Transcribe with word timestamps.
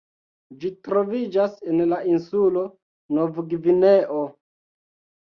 Ĝi 0.61 0.69
troviĝas 0.87 1.59
en 1.71 1.83
la 1.91 1.99
insulo 2.13 2.63
Novgvineo. 3.19 4.23